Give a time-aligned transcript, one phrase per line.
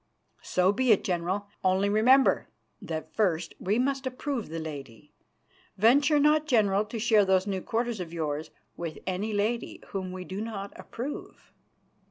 [0.41, 2.49] "So be it, General, only remember
[2.81, 5.13] that first we must approve the lady.
[5.77, 10.25] Venture not, General, to share those new quarters of yours with any lady whom we
[10.25, 11.51] do not approve."